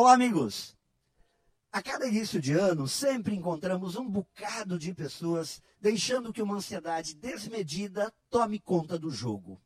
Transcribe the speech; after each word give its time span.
Olá, 0.00 0.12
amigos! 0.12 0.76
A 1.72 1.82
cada 1.82 2.06
início 2.06 2.40
de 2.40 2.52
ano, 2.52 2.86
sempre 2.86 3.34
encontramos 3.34 3.96
um 3.96 4.08
bocado 4.08 4.78
de 4.78 4.94
pessoas 4.94 5.60
deixando 5.80 6.32
que 6.32 6.40
uma 6.40 6.54
ansiedade 6.54 7.16
desmedida 7.16 8.14
tome 8.30 8.60
conta 8.60 8.96
do 8.96 9.10
jogo. 9.10 9.60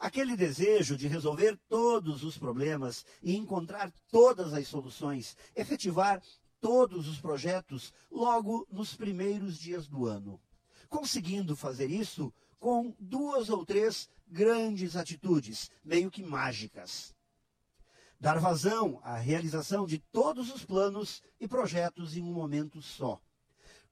Aquele 0.00 0.36
desejo 0.36 0.96
de 0.96 1.06
resolver 1.06 1.56
todos 1.68 2.24
os 2.24 2.36
problemas 2.36 3.06
e 3.22 3.36
encontrar 3.36 3.92
todas 4.10 4.52
as 4.52 4.66
soluções, 4.66 5.36
efetivar 5.54 6.20
todos 6.60 7.06
os 7.06 7.20
projetos 7.20 7.92
logo 8.10 8.66
nos 8.68 8.96
primeiros 8.96 9.56
dias 9.56 9.86
do 9.86 10.06
ano. 10.06 10.40
Conseguindo 10.88 11.54
fazer 11.54 11.88
isso 11.88 12.34
com 12.58 12.92
duas 12.98 13.48
ou 13.48 13.64
três 13.64 14.10
grandes 14.26 14.96
atitudes, 14.96 15.70
meio 15.84 16.10
que 16.10 16.24
mágicas 16.24 17.14
dar 18.22 18.38
vazão 18.38 19.00
à 19.02 19.16
realização 19.16 19.84
de 19.84 19.98
todos 19.98 20.54
os 20.54 20.64
planos 20.64 21.20
e 21.40 21.48
projetos 21.48 22.16
em 22.16 22.22
um 22.22 22.32
momento 22.32 22.80
só. 22.80 23.20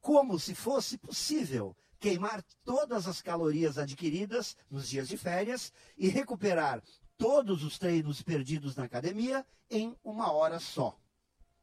Como 0.01 0.39
se 0.39 0.55
fosse 0.55 0.97
possível 0.97 1.77
queimar 1.99 2.41
todas 2.65 3.09
as 3.09 3.21
calorias 3.21 3.77
adquiridas 3.77 4.57
nos 4.71 4.89
dias 4.89 5.09
de 5.09 5.17
férias 5.17 5.73
e 5.99 6.07
recuperar 6.07 6.81
todos 7.19 7.65
os 7.65 7.77
treinos 7.77 8.23
perdidos 8.23 8.77
na 8.77 8.85
academia 8.85 9.45
em 9.69 9.97
uma 10.05 10.31
hora 10.31 10.61
só. 10.61 10.97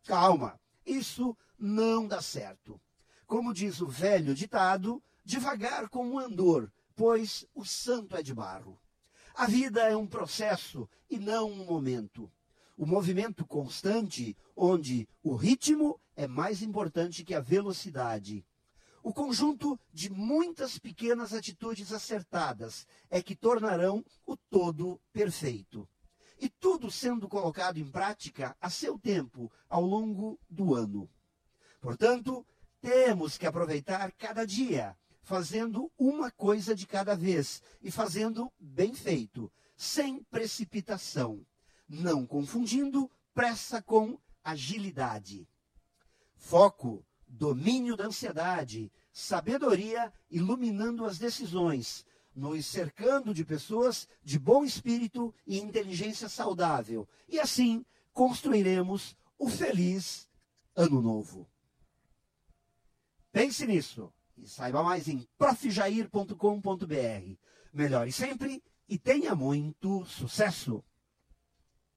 Calma, 0.06 0.60
isso 0.86 1.38
não 1.58 2.06
dá 2.06 2.22
certo. 2.22 2.82
Como 3.26 3.54
diz 3.54 3.80
o 3.80 3.88
velho 3.88 4.36
ditado, 4.36 5.02
devagar 5.24 5.88
como 5.88 6.16
um 6.16 6.20
andor, 6.20 6.70
pois 6.98 7.46
o 7.56 7.64
santo 7.64 8.18
é 8.18 8.22
de 8.22 8.34
barro. 8.34 8.78
A 9.34 9.48
vida 9.48 9.84
é 9.84 9.96
um 9.96 10.06
processo 10.06 10.90
e 11.10 11.18
não 11.18 11.50
um 11.50 11.66
momento 11.66 12.30
o 12.78 12.86
movimento 12.86 13.46
constante, 13.46 14.38
onde 14.56 15.10
o 15.24 15.36
ritmo 15.36 16.00
é 16.16 16.28
mais 16.28 16.62
importante 16.62 17.26
que 17.26 17.34
a 17.34 17.42
velocidade. 17.42 18.46
O 19.02 19.12
conjunto 19.12 19.80
de 19.92 20.12
muitas 20.12 20.78
pequenas 20.78 21.34
atitudes 21.34 21.92
acertadas 21.92 22.86
é 23.10 23.22
que 23.22 23.36
tornarão 23.36 24.06
o 24.26 24.38
todo 24.38 25.02
perfeito. 25.12 25.90
E 26.40 26.50
tudo 26.50 26.92
sendo 26.92 27.28
colocado 27.28 27.80
em 27.80 27.90
prática 27.90 28.56
a 28.62 28.70
seu 28.70 29.00
tempo, 29.00 29.52
ao 29.68 29.84
longo 29.84 30.40
do 30.48 30.76
ano. 30.76 31.10
Portanto, 31.82 32.46
temos 32.80 33.40
que 33.40 33.48
aproveitar 33.48 34.12
cada 34.12 34.46
dia, 34.46 34.96
fazendo 35.24 35.92
uma 35.98 36.30
coisa 36.30 36.76
de 36.76 36.86
cada 36.86 37.16
vez 37.16 37.62
e 37.82 37.90
fazendo 37.90 38.52
bem 38.60 38.94
feito, 38.94 39.52
sem 39.76 40.22
precipitação 40.26 41.44
não 41.88 42.26
confundindo 42.26 43.10
pressa 43.34 43.82
com 43.82 44.18
agilidade. 44.44 45.48
Foco, 46.36 47.06
domínio 47.28 47.96
da 47.96 48.06
ansiedade, 48.06 48.92
sabedoria 49.12 50.12
iluminando 50.30 51.06
as 51.06 51.18
decisões, 51.18 52.06
nos 52.36 52.66
cercando 52.66 53.34
de 53.34 53.44
pessoas 53.44 54.08
de 54.24 54.38
bom 54.38 54.64
espírito 54.64 55.34
e 55.46 55.60
inteligência 55.60 56.30
saudável. 56.30 57.08
E 57.28 57.40
assim 57.40 57.86
construiremos 58.14 59.16
o 59.38 59.50
feliz 59.50 60.28
Ano 60.76 61.02
Novo. 61.02 61.48
Pense 63.32 63.66
nisso 63.66 64.14
e 64.38 64.48
saiba 64.48 64.84
mais 64.84 65.08
em 65.08 65.28
profjair.com.br. 65.38 67.36
Melhore 67.74 68.12
sempre 68.12 68.64
e 68.88 68.98
tenha 68.98 69.36
muito 69.36 70.06
sucesso! 70.06 70.84